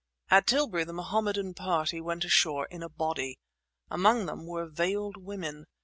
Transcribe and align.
At 0.31 0.47
Tilbury 0.47 0.83
the 0.83 0.93
Mohammedan 0.93 1.53
party 1.53 2.01
went 2.01 2.25
ashore 2.25 2.65
in 2.71 2.81
a 2.81 2.89
body. 2.89 3.37
Among 3.91 4.25
them 4.25 4.47
were 4.47 4.65
veiled 4.65 5.15
women. 5.15 5.65